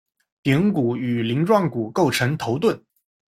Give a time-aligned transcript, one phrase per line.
[0.41, 2.83] 顶骨与鳞状骨构成头盾。